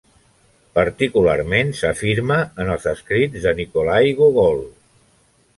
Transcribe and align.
Particularment 0.77 1.69
s'afirma 1.81 2.39
en 2.65 2.73
els 2.77 2.89
escrits 2.95 3.47
de 3.47 3.55
Nikolai 3.63 4.11
Gogol. 4.23 4.67